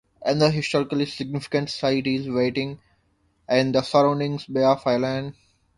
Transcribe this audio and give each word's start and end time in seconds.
Another 0.23 0.49
historically 0.49 1.05
significant 1.05 1.69
site 1.69 2.07
is 2.07 2.25
Waitangi 2.25 2.79
and 3.47 3.75
the 3.75 3.83
surrounding 3.83 4.39
Bay 4.51 4.63
of 4.63 4.87
Islands. 4.87 5.37